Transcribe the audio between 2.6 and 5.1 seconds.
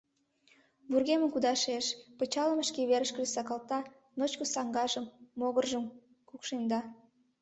шке верышкыже сакалта, ночко саҥгажым,